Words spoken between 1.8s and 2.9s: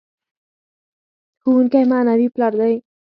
معنوي پلار دی.